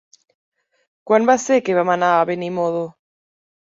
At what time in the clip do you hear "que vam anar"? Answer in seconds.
1.69-2.13